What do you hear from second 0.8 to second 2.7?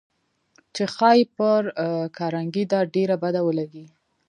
ښايي پر کارنګي